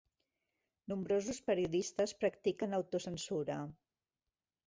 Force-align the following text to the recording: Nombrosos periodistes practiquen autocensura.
Nombrosos 0.93 1.41
periodistes 1.49 2.15
practiquen 2.25 2.73
autocensura. 2.79 3.59